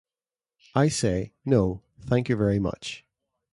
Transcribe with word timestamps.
I 0.73 0.89
say, 0.89 1.35
No, 1.45 1.83
thank 2.07 2.27
you 2.27 2.35
very 2.35 2.57
much. 2.57 3.05